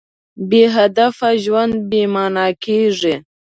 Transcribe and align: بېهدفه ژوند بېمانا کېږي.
بېهدفه 0.49 1.29
ژوند 1.43 1.73
بېمانا 1.89 2.47
کېږي. 2.63 3.15